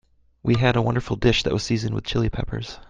We 0.41 0.55
had 0.55 0.75
a 0.77 0.81
wonderful 0.81 1.15
dish 1.15 1.43
that 1.43 1.53
was 1.53 1.61
seasoned 1.61 1.93
with 1.93 2.05
Chili 2.05 2.31
Peppers. 2.31 2.79